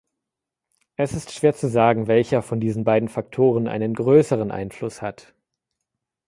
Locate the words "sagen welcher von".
1.69-2.59